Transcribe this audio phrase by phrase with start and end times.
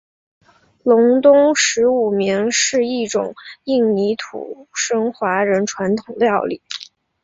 [0.83, 6.59] 隆东十五暝是一种印尼土生华人传统料理。